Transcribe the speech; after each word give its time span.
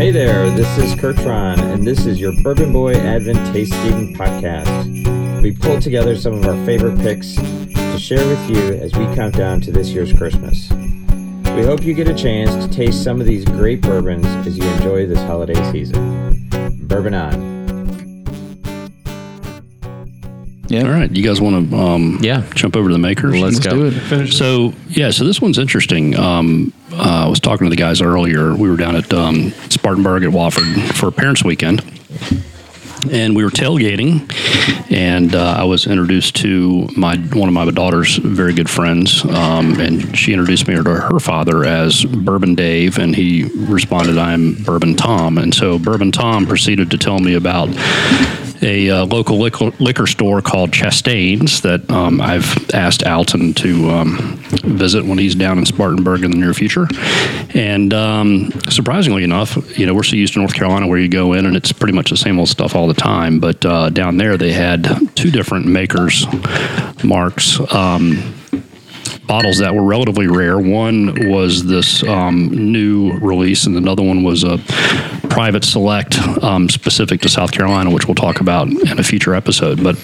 Hey 0.00 0.10
there, 0.10 0.50
this 0.50 0.78
is 0.78 0.94
Kurtron, 0.94 1.60
and 1.60 1.86
this 1.86 2.04
is 2.04 2.20
your 2.20 2.32
Bourbon 2.42 2.72
Boy 2.72 2.94
Advent 2.94 3.38
Tasting 3.54 4.14
Podcast. 4.14 5.40
We 5.40 5.52
pulled 5.52 5.82
together 5.82 6.16
some 6.16 6.34
of 6.34 6.44
our 6.46 6.66
favorite 6.66 6.98
picks 6.98 7.36
to 7.36 7.98
share 7.98 8.26
with 8.26 8.50
you 8.50 8.74
as 8.74 8.92
we 8.96 9.04
count 9.14 9.36
down 9.36 9.60
to 9.60 9.70
this 9.70 9.90
year's 9.90 10.12
Christmas. 10.12 10.70
We 11.54 11.62
hope 11.62 11.84
you 11.84 11.94
get 11.94 12.08
a 12.08 12.14
chance 12.14 12.52
to 12.66 12.70
taste 12.72 13.04
some 13.04 13.20
of 13.20 13.26
these 13.26 13.44
great 13.44 13.82
bourbons 13.82 14.26
as 14.46 14.58
you 14.58 14.64
enjoy 14.64 15.06
this 15.06 15.20
holiday 15.20 15.70
season. 15.70 16.48
Bourbon 16.88 17.14
on. 17.14 17.59
Yeah. 20.70 20.84
All 20.84 20.90
right, 20.92 21.10
you 21.10 21.24
guys 21.24 21.40
want 21.40 21.68
to 21.70 21.76
um, 21.76 22.18
Yeah. 22.22 22.44
jump 22.54 22.76
over 22.76 22.88
to 22.88 22.92
the 22.92 22.98
makers? 22.98 23.34
Let's 23.34 23.56
Let's 23.56 23.66
go. 23.66 23.74
do 23.74 23.86
it. 23.86 24.00
Finish. 24.00 24.36
So 24.36 24.72
yeah, 24.88 25.10
so 25.10 25.24
this 25.24 25.40
one's 25.40 25.58
interesting. 25.58 26.16
Um, 26.16 26.72
uh, 26.92 27.24
I 27.24 27.28
was 27.28 27.40
talking 27.40 27.66
to 27.66 27.70
the 27.70 27.76
guys 27.76 28.00
earlier. 28.00 28.54
We 28.54 28.70
were 28.70 28.76
down 28.76 28.94
at 28.94 29.12
um, 29.12 29.50
Spartanburg 29.68 30.22
at 30.22 30.30
Wofford 30.30 30.92
for 30.94 31.10
Parents 31.10 31.42
Weekend, 31.42 31.82
and 33.10 33.34
we 33.34 33.42
were 33.42 33.50
tailgating. 33.50 34.30
And 34.92 35.34
uh, 35.34 35.54
I 35.58 35.64
was 35.64 35.86
introduced 35.88 36.36
to 36.36 36.88
my 36.96 37.16
one 37.16 37.48
of 37.48 37.54
my 37.54 37.68
daughter's 37.72 38.16
very 38.18 38.52
good 38.52 38.70
friends, 38.70 39.24
um, 39.24 39.80
and 39.80 40.16
she 40.16 40.32
introduced 40.32 40.68
me 40.68 40.74
to 40.76 40.82
her 40.84 41.18
father 41.18 41.64
as 41.64 42.04
Bourbon 42.04 42.54
Dave, 42.54 42.96
and 42.98 43.14
he 43.16 43.44
responded, 43.56 44.18
"I'm 44.18 44.54
Bourbon 44.62 44.94
Tom." 44.94 45.36
And 45.38 45.52
so 45.52 45.78
Bourbon 45.80 46.12
Tom 46.12 46.46
proceeded 46.46 46.90
to 46.92 46.98
tell 46.98 47.18
me 47.18 47.34
about 47.34 47.68
a 48.62 48.90
uh, 48.90 49.04
local 49.06 49.38
liquor, 49.38 49.70
liquor 49.78 50.06
store 50.06 50.42
called 50.42 50.70
Chastain's 50.70 51.60
that 51.62 51.88
um, 51.90 52.20
I've 52.20 52.70
asked 52.74 53.02
Alton 53.04 53.54
to 53.54 53.90
um, 53.90 54.36
visit 54.64 55.04
when 55.04 55.18
he's 55.18 55.34
down 55.34 55.58
in 55.58 55.66
Spartanburg 55.66 56.24
in 56.24 56.30
the 56.30 56.36
near 56.36 56.54
future. 56.54 56.86
And 57.54 57.92
um, 57.94 58.52
surprisingly 58.68 59.24
enough, 59.24 59.78
you 59.78 59.86
know, 59.86 59.94
we're 59.94 60.02
so 60.02 60.16
used 60.16 60.34
to 60.34 60.40
North 60.40 60.54
Carolina 60.54 60.86
where 60.86 60.98
you 60.98 61.08
go 61.08 61.32
in 61.32 61.46
and 61.46 61.56
it's 61.56 61.72
pretty 61.72 61.94
much 61.94 62.10
the 62.10 62.16
same 62.16 62.38
old 62.38 62.48
stuff 62.48 62.74
all 62.74 62.86
the 62.86 62.94
time. 62.94 63.40
But 63.40 63.64
uh, 63.64 63.90
down 63.90 64.16
there, 64.16 64.36
they 64.36 64.52
had 64.52 64.86
two 65.14 65.30
different 65.30 65.66
makers, 65.66 66.26
marks. 67.02 67.58
Um, 67.72 68.34
bottles 69.26 69.58
that 69.58 69.72
were 69.72 69.84
relatively 69.84 70.26
rare. 70.26 70.58
One 70.58 71.30
was 71.30 71.64
this 71.64 72.02
um, 72.02 72.72
new 72.72 73.12
release, 73.18 73.64
and 73.64 73.76
another 73.76 74.02
one 74.02 74.24
was 74.24 74.42
a 74.42 74.58
private 75.30 75.64
select 75.64 76.18
um, 76.42 76.68
specific 76.68 77.20
to 77.22 77.28
South 77.28 77.52
Carolina, 77.52 77.90
which 77.90 78.06
we'll 78.06 78.14
talk 78.14 78.40
about 78.40 78.68
in 78.68 78.98
a 78.98 79.02
future 79.02 79.34
episode. 79.34 79.82
But 79.82 79.96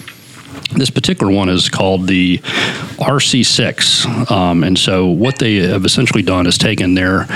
this 0.73 0.91
particular 0.91 1.33
one 1.33 1.49
is 1.49 1.69
called 1.69 2.07
the 2.07 2.39
RC6. 2.39 4.31
Um, 4.31 4.65
and 4.65 4.79
so, 4.79 5.07
what 5.07 5.39
they 5.39 5.57
have 5.57 5.85
essentially 5.85 6.23
done 6.23 6.47
is 6.47 6.57
taken 6.59 6.95
their 6.95 7.27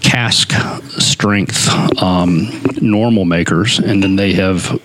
cask 0.00 0.52
strength 1.00 1.68
um, 2.02 2.48
normal 2.80 3.24
makers, 3.24 3.78
and 3.78 4.02
then 4.02 4.16
they 4.16 4.34
have 4.34 4.80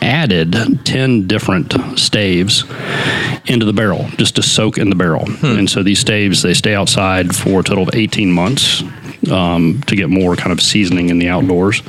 added 0.00 0.54
10 0.84 1.26
different 1.26 1.74
staves 1.98 2.64
into 3.46 3.66
the 3.66 3.72
barrel 3.72 4.08
just 4.16 4.36
to 4.36 4.42
soak 4.42 4.78
in 4.78 4.90
the 4.90 4.94
barrel. 4.96 5.24
And 5.42 5.68
so 5.68 5.82
these 5.82 5.98
staves, 5.98 6.42
they 6.42 6.54
stay 6.54 6.74
outside 6.74 7.34
for 7.34 7.60
a 7.60 7.62
total 7.64 7.88
of 7.88 7.94
18 7.94 8.30
months 8.30 8.82
um, 9.30 9.80
to 9.86 9.96
get 9.96 10.10
more 10.10 10.36
kind 10.36 10.52
of 10.52 10.60
seasoning 10.60 11.10
in 11.10 11.18
the 11.18 11.28
outdoors, 11.28 11.82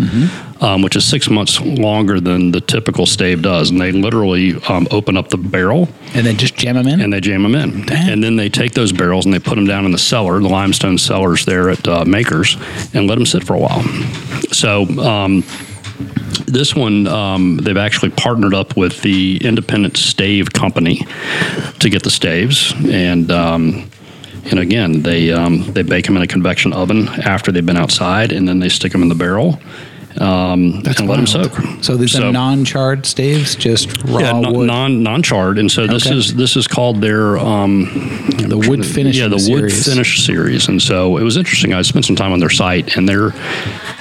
um, 0.61 0.81
which 0.81 0.95
is 0.95 1.05
six 1.05 1.29
months 1.29 1.59
longer 1.61 2.19
than 2.19 2.51
the 2.51 2.61
typical 2.61 3.05
stave 3.05 3.41
does. 3.41 3.69
And 3.69 3.79
they 3.81 3.91
literally 3.91 4.55
um, 4.67 4.87
open 4.91 5.17
up 5.17 5.29
the 5.29 5.37
barrel 5.37 5.89
And 6.13 6.25
then 6.25 6.37
just 6.37 6.55
jam 6.55 6.75
them 6.75 6.87
in. 6.87 7.01
and 7.01 7.11
they 7.11 7.19
jam 7.21 7.43
them 7.43 7.55
in. 7.55 7.91
And 7.91 8.23
then 8.23 8.35
they 8.35 8.49
take 8.49 8.73
those 8.73 8.91
barrels 8.91 9.25
and 9.25 9.33
they 9.33 9.39
put 9.39 9.55
them 9.55 9.65
down 9.65 9.85
in 9.85 9.91
the 9.91 9.97
cellar, 9.97 10.39
the 10.39 10.49
limestone 10.49 10.97
cellars 10.97 11.45
there 11.45 11.69
at 11.69 11.87
uh, 11.87 12.05
Makers, 12.05 12.57
and 12.93 13.07
let 13.07 13.15
them 13.15 13.25
sit 13.25 13.43
for 13.43 13.55
a 13.55 13.59
while. 13.59 13.81
So, 14.51 14.83
um, 14.99 15.43
this 16.45 16.75
one, 16.75 17.07
um, 17.07 17.57
they've 17.57 17.77
actually 17.77 18.11
partnered 18.11 18.53
up 18.53 18.75
with 18.77 19.01
the 19.01 19.37
Independent 19.43 19.97
Stave 19.97 20.51
Company 20.51 21.05
to 21.79 21.89
get 21.89 22.03
the 22.03 22.09
staves, 22.11 22.73
and 22.89 23.31
um, 23.31 23.89
and 24.45 24.59
again, 24.59 25.01
they 25.01 25.31
um, 25.31 25.71
they 25.73 25.83
bake 25.83 26.05
them 26.05 26.17
in 26.17 26.23
a 26.23 26.27
convection 26.27 26.73
oven 26.73 27.07
after 27.07 27.51
they've 27.51 27.65
been 27.65 27.77
outside, 27.77 28.31
and 28.31 28.47
then 28.47 28.59
they 28.59 28.69
stick 28.69 28.91
them 28.91 29.01
in 29.01 29.09
the 29.09 29.15
barrel 29.15 29.59
um, 30.19 30.75
and 30.75 30.85
let 30.85 30.97
them 30.97 31.07
wild. 31.07 31.29
soak. 31.29 31.53
So 31.83 31.97
these 31.97 32.17
are 32.19 32.31
non-charred 32.31 33.05
staves, 33.05 33.55
just 33.55 34.03
raw 34.03 34.19
yeah, 34.19 34.31
non, 34.31 34.53
wood. 34.53 34.67
non 34.67 35.03
non 35.03 35.23
charred, 35.23 35.57
and 35.57 35.71
so 35.71 35.87
this 35.87 36.05
Okay. 36.07 36.15
is 36.17 36.35
this 36.35 36.55
is 36.55 36.67
called 36.67 37.01
their 37.01 37.37
um, 37.37 37.85
the 38.47 38.57
wood 38.57 38.85
finish. 38.85 39.17
yeah 39.17 39.27
the 39.27 39.43
wood 39.49 39.71
finish 39.71 40.25
series, 40.25 40.67
and 40.67 40.81
so 40.81 41.17
it 41.17 41.23
was 41.23 41.37
interesting. 41.37 41.73
I 41.73 41.81
spent 41.81 42.05
some 42.05 42.15
time 42.15 42.31
on 42.31 42.39
their 42.39 42.49
site, 42.49 42.95
and 42.95 43.07
they're 43.07 43.33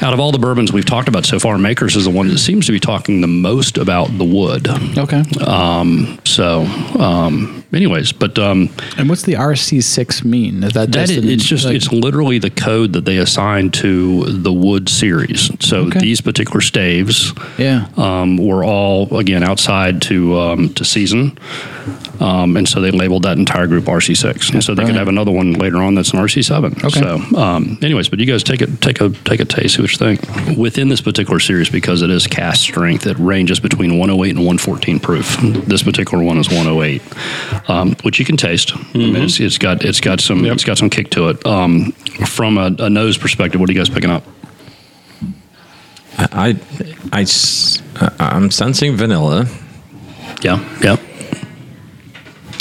out 0.03 0.13
of 0.13 0.21
all 0.21 0.33
the 0.33 0.39
bourbons 0.39 0.73
we've 0.73 0.85
talked 0.85 1.09
about 1.09 1.25
so 1.25 1.39
far, 1.39 1.57
Makers 1.59 1.97
is 1.97 2.05
the 2.05 2.11
one 2.11 2.29
that 2.29 2.39
seems 2.39 2.67
to 2.67 2.73
be 2.73 2.81
talking 2.81 3.21
the 3.21 3.27
most 3.29 3.79
about 3.79 4.09
the 4.19 4.25
wood. 4.25 4.69
Okay. 4.99 5.23
Um, 5.47 6.19
so, 6.25 6.63
um, 6.99 7.65
anyways, 7.73 8.13
but 8.13 8.39
um, 8.39 8.69
and 8.99 9.09
what's 9.09 9.23
the 9.23 9.35
RC6 9.35 10.25
mean? 10.25 10.65
Is 10.65 10.73
that, 10.73 10.89
it's 10.95 11.45
just 11.45 11.65
like- 11.65 11.77
it's 11.77 11.93
literally 11.93 12.39
the 12.39 12.51
code 12.51 12.93
that 12.95 13.05
they 13.05 13.19
assign 13.19 13.71
to 13.71 14.25
the 14.27 14.53
wood 14.53 14.89
series. 14.89 15.51
So 15.61 15.87
Okay. 15.87 16.01
These 16.03 16.21
particular 16.21 16.61
staves 16.61 17.33
yeah. 17.59 17.87
um, 17.97 18.37
were 18.37 18.65
all 18.65 19.17
again 19.17 19.45
outside 19.45 20.03
to 20.03 20.37
um, 20.37 20.75
to 20.75 20.85
season, 20.85 21.39
um, 22.19 22.57
and 22.57 22.69
so 22.69 22.81
they 22.81 22.91
labeled 22.91 23.23
that 23.23 23.39
entire 23.39 23.69
group 23.69 23.85
RC6, 23.85 24.53
and 24.53 24.65
so 24.65 24.75
they 24.75 24.85
could 24.85 24.97
have 24.97 25.07
another 25.07 25.31
one 25.31 25.53
later 25.53 25.77
on 25.79 25.95
that's 25.95 26.13
an 26.13 26.19
RC7. 26.19 26.85
Okay. 26.85 27.01
So, 27.01 27.39
um, 27.39 27.79
anyways, 27.83 28.09
but 28.09 28.19
you 28.19 28.27
guys 28.27 28.43
take 28.43 28.63
it 28.63 28.81
take 28.81 29.01
a 29.01 29.11
take 29.11 29.39
a 29.39 29.45
taste, 29.45 29.77
see 29.77 29.83
what 29.83 29.93
you 29.93 29.99
think. 29.99 30.59
Within 30.59 30.89
this 30.89 31.01
particular 31.01 31.39
series, 31.39 31.71
because 31.71 32.03
it 32.03 32.11
is 32.11 32.27
cask 32.27 32.61
strength, 32.61 33.07
it 33.07 33.17
ranges 33.19 33.61
between 33.61 33.99
108 33.99 34.31
and 34.31 34.39
114 34.41 34.99
proof. 34.99 35.37
This 35.73 35.85
particular 35.85 36.25
one 36.25 36.39
is 36.39 36.49
108, 36.49 37.01
um, 37.71 37.95
which 38.03 38.19
you 38.19 38.25
can 38.25 38.37
taste. 38.37 38.73
I 38.77 38.99
mean, 38.99 39.15
it's, 39.15 39.39
it's 39.39 39.59
got 39.59 39.85
it's 39.85 40.01
got 40.01 40.21
some 40.21 40.45
it's 40.45 40.65
got 40.65 40.79
some 40.79 40.91
kick 40.91 41.11
to 41.11 41.29
it. 41.29 41.47
Um, 41.47 41.93
from 42.27 42.59
a, 42.59 42.75
a 42.79 42.91
nose 42.91 43.17
perspective, 43.17 43.61
what 43.61 43.71
are 43.71 43.73
you 43.73 43.79
guys 43.79 43.89
picking 43.89 44.11
up? 44.11 44.25
I, 46.19 46.57
I, 47.13 47.23
s- 47.23 47.83
I'm 48.19 48.51
sensing 48.51 48.97
vanilla. 48.97 49.47
Yeah, 50.43 50.59
yeah. 50.83 50.97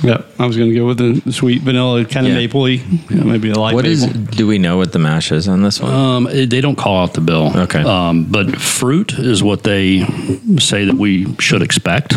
Yeah, 0.03 0.23
I 0.39 0.47
was 0.47 0.57
going 0.57 0.69
to 0.71 0.75
go 0.75 0.87
with 0.87 0.97
the 0.97 1.31
sweet 1.31 1.61
vanilla, 1.61 2.03
kind 2.05 2.25
of 2.25 2.33
Yeah. 2.33 2.39
mapley, 2.47 2.81
yeah, 3.11 3.23
maybe 3.23 3.51
a 3.51 3.55
light 3.55 3.75
What 3.75 3.85
maple. 3.85 4.03
is? 4.03 4.05
Do 4.35 4.47
we 4.47 4.57
know 4.57 4.77
what 4.77 4.93
the 4.93 4.99
mash 4.99 5.31
is 5.31 5.47
on 5.47 5.61
this 5.61 5.79
one? 5.79 5.93
Um, 5.93 6.27
it- 6.27 6.49
they 6.49 6.59
don't 6.59 6.75
call 6.75 7.03
out 7.03 7.13
the 7.13 7.21
bill. 7.21 7.51
Okay. 7.55 7.83
Um, 7.83 8.23
but 8.25 8.55
fruit 8.59 9.13
is 9.19 9.43
what 9.43 9.61
they 9.63 10.03
say 10.57 10.85
that 10.85 10.95
we 10.95 11.27
should 11.39 11.61
expect 11.61 12.13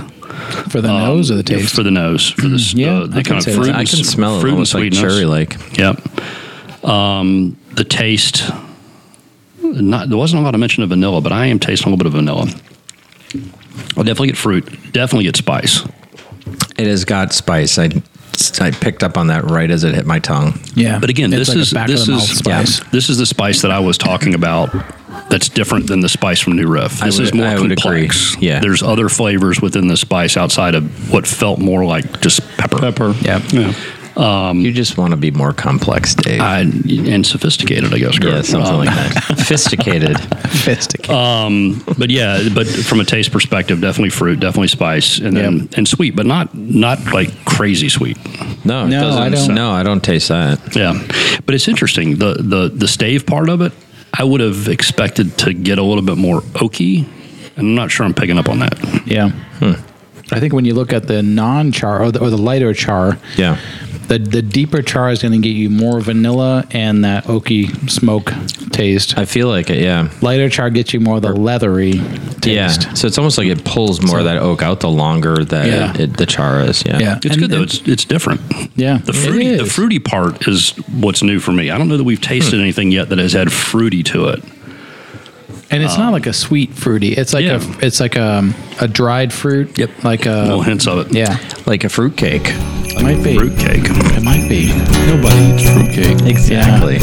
For 0.70 0.80
the 0.80 0.88
nose 0.88 1.30
or 1.30 1.34
the 1.34 1.42
taste? 1.42 1.74
for 1.74 1.82
the 1.82 1.90
nose 1.90 2.30
for 2.30 2.48
this. 2.48 2.72
Yeah, 2.72 3.00
uh, 3.00 3.06
the 3.06 3.22
kind 3.22 3.46
of 3.46 3.54
fruit. 3.54 3.68
I 3.68 3.84
can 3.84 3.98
s- 4.00 4.06
smell 4.08 4.38
it 4.38 4.40
fruit 4.40 4.48
and 4.50 4.54
almost 4.54 4.72
like 4.74 4.90
cherry 4.92 5.26
like. 5.26 5.56
Yep. 5.78 6.00
Um, 6.88 7.56
the 7.74 7.84
taste. 7.84 8.50
Not 9.82 10.08
there 10.08 10.18
wasn't 10.18 10.40
a 10.40 10.44
lot 10.44 10.54
of 10.54 10.60
mention 10.60 10.82
of 10.82 10.88
vanilla, 10.90 11.20
but 11.20 11.32
I 11.32 11.46
am 11.46 11.58
tasting 11.58 11.88
a 11.92 11.94
little 11.94 11.98
bit 11.98 12.06
of 12.06 12.12
vanilla. 12.12 12.46
I'll 13.96 14.04
definitely 14.04 14.28
get 14.28 14.36
fruit. 14.36 14.64
Definitely 14.92 15.24
get 15.24 15.36
spice. 15.36 15.84
It 16.76 16.86
has 16.86 17.04
got 17.04 17.32
spice. 17.32 17.78
I, 17.78 17.90
I 18.60 18.70
picked 18.70 19.02
up 19.02 19.16
on 19.16 19.28
that 19.28 19.44
right 19.44 19.70
as 19.70 19.84
it 19.84 19.94
hit 19.94 20.06
my 20.06 20.18
tongue. 20.18 20.58
yeah. 20.74 20.98
But 20.98 21.10
again, 21.10 21.32
It's 21.32 21.48
this 21.52 21.72
like 21.72 21.88
is 21.88 22.06
this 22.06 22.08
is 22.08 22.38
spice. 22.38 22.80
this 22.90 23.08
is 23.08 23.18
the 23.18 23.26
spice 23.26 23.62
that 23.62 23.70
I 23.70 23.80
was 23.80 23.98
talking 23.98 24.34
about. 24.34 24.70
That's 25.30 25.48
different 25.48 25.86
than 25.86 26.00
the 26.00 26.08
spice 26.08 26.40
from 26.40 26.54
New 26.56 26.66
Riff. 26.68 27.00
This 27.00 27.18
would- 27.18 27.28
is 27.28 27.34
more 27.34 27.46
I 27.46 27.58
would 27.58 27.70
complex. 27.76 28.34
agree. 28.34 28.46
Yeah. 28.48 28.60
there's 28.60 28.82
other 28.82 29.08
flavors 29.08 29.60
within 29.60 29.88
the 29.88 29.96
spice 29.96 30.37
outside 30.37 30.75
of 30.75 31.10
what 31.12 31.26
felt 31.26 31.58
more 31.60 31.84
like 31.84 32.20
just 32.20 32.40
pepper. 32.58 32.78
pepper? 32.78 33.14
Yeah. 33.22 33.40
Yeah. 33.50 33.72
You 34.16 34.72
just 34.72 34.96
want 34.96 35.11
to 35.12 35.16
be 35.16 35.31
more 35.31 35.52
complex, 35.52 36.14
Dave. 36.14 36.40
I, 36.40 36.61
and 36.61 37.26
sophisticated, 37.26 37.93
I 37.93 37.99
guess. 37.99 38.19
yeah, 38.22 38.43
something 38.43 38.72
Um, 38.72 38.78
like 38.84 38.94
that. 38.94 39.25
Sophisticated. 39.38 40.16
Fistic. 40.16 41.08
Um, 41.12 41.82
but 41.99 42.11
yeah, 42.11 42.49
but 42.55 42.66
from 42.66 43.00
a 43.00 43.05
taste 43.05 43.32
perspective, 43.32 43.81
definitely 43.81 44.11
fruit, 44.11 44.40
definitely 44.40 44.69
spice, 44.69 45.19
and 45.19 45.37
then 45.37 45.58
Yep. 45.58 45.69
and 45.78 45.88
sweet, 45.88 46.16
but 46.16 46.26
not 46.26 46.55
not 46.55 47.12
like 47.12 47.44
crazy 47.44 47.88
sweet. 47.88 48.16
No, 48.64 48.87
No, 48.87 49.11
I 49.19 49.28
doesn't. 49.28 49.49
don't- 49.49 49.55
No, 49.56 49.70
I 49.72 49.82
don't 49.82 50.02
taste 50.02 50.28
that. 50.28 50.75
Yeah, 50.75 50.94
but 51.44 51.55
it's 51.55 51.69
interesting 51.69 52.16
the 52.16 52.34
the 52.38 52.70
the 52.75 52.88
stave 52.88 53.26
part 53.26 53.49
of 53.49 53.61
it. 53.61 53.72
I 54.16 54.22
would 54.22 54.40
have 54.40 54.69
expected 54.69 55.37
to 55.38 55.52
get 55.52 55.78
a 55.78 55.82
little 55.82 56.05
bit 56.05 56.16
more 56.16 56.40
oaky, 56.55 56.99
and 57.56 57.66
I'm 57.69 57.75
not 57.75 57.90
sure 57.90 58.06
I'm 58.06 58.14
picking 58.14 58.38
up 58.38 58.49
on 58.49 58.61
that. 58.61 58.78
yeah. 59.06 59.31
I 60.32 60.40
think 60.40 60.55
when 60.55 60.64
you 60.64 60.72
look 60.72 60.93
at 60.94 61.06
the 61.06 61.22
non-char 61.22 62.02
or 62.02 62.11
the, 62.11 62.19
or 62.20 62.31
the 62.31 62.38
lighter 62.38 62.72
char, 62.72 63.19
Yeah. 63.37 63.58
The 64.08 64.18
the 64.18 64.42
deeper 64.42 64.82
char 64.82 65.10
is 65.10 65.22
going 65.22 65.32
to 65.32 65.38
get 65.38 65.56
you 65.56 65.70
more 65.70 66.00
vanilla 66.00 66.64
and 66.70 67.04
that 67.04 67.24
oaky 67.24 67.90
smoke 67.90 68.32
taste. 68.70 69.16
I 69.18 69.24
feel 69.24 69.48
like 69.48 69.70
it. 69.70 69.82
Yeah. 69.82 70.10
Lighter 70.20 70.48
char 70.48 70.70
gets 70.70 70.92
you 70.92 71.00
more 71.00 71.16
of 71.16 71.22
the 71.22 71.32
leathery 71.32 71.92
taste. 72.40 72.84
Yeah. 72.84 72.94
So 72.94 73.06
it's 73.06 73.18
almost 73.18 73.38
like 73.38 73.48
it 73.48 73.64
pulls 73.64 74.02
more 74.02 74.18
of 74.18 74.24
that 74.24 74.38
oak 74.38 74.62
out 74.62 74.80
the 74.80 74.90
longer 74.90 75.44
that 75.44 75.66
Yeah. 75.66 76.02
it, 76.02 76.16
the 76.16 76.26
char 76.26 76.60
is. 76.60 76.84
Yeah. 76.84 76.98
Yeah. 76.98 77.16
It's 77.16 77.26
And- 77.26 77.38
good 77.38 77.50
though. 77.50 77.62
It's 77.62 77.80
it's 77.86 78.04
different. 78.04 78.40
Yeah, 78.76 78.98
The 78.98 79.12
fruity 79.12 79.56
the 79.56 79.66
fruity 79.66 79.98
part 79.98 80.46
is 80.48 80.70
what's 80.88 81.22
new 81.22 81.38
for 81.40 81.52
me. 81.52 81.70
I 81.70 81.78
don't 81.78 81.88
know 81.88 81.96
that 81.96 82.04
we've 82.04 82.20
tasted 82.20 82.56
hmm. 82.56 82.62
anything 82.62 82.90
yet 82.90 83.08
that 83.10 83.18
has 83.18 83.32
had 83.32 83.52
fruity 83.52 84.02
to 84.04 84.28
it. 84.28 84.42
And 85.75 85.82
it's 85.82 85.97
not 85.99 86.06
um, 86.09 86.12
like 86.12 86.26
a 86.26 86.32
sweet 86.32 86.73
fruity. 86.73 87.12
It's 87.12 87.32
like 87.35 87.44
Yeah. 87.44 87.61
a 87.61 87.85
it's 87.87 88.00
like 88.00 88.17
a 88.17 88.49
a 88.81 88.88
dried 88.88 89.32
fruit. 89.32 89.76
Yep. 89.79 90.05
Like 90.05 90.26
a 90.26 90.43
Little 90.43 90.62
hints 90.62 90.87
of 90.87 90.99
it. 91.06 91.12
yeah. 91.15 91.37
Like 91.67 91.85
a 91.85 91.88
fruit 91.88 92.17
cake. 92.17 92.43
It 92.47 93.03
might 93.03 93.23
be. 93.25 93.37
Fruit 93.37 93.59
cake. 93.59 93.82
It 93.87 94.23
might 94.23 94.49
be. 94.49 94.69
Nobody 95.06 95.55
eats 95.55 95.69
fruitcake. 95.73 96.29
Exactly. 96.31 96.99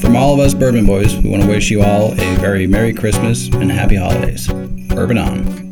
From 0.00 0.16
all 0.16 0.34
of 0.34 0.40
us 0.40 0.54
Bourbon 0.54 0.84
Boys, 0.86 1.16
we 1.16 1.30
want 1.30 1.42
to 1.42 1.48
wish 1.48 1.70
you 1.70 1.82
all 1.82 2.12
a 2.12 2.36
very 2.36 2.66
Merry 2.66 2.92
Christmas 2.92 3.48
and 3.48 3.72
Happy 3.72 3.96
Holidays. 3.96 4.46
Bourbon 4.88 5.18
on. 5.18 5.63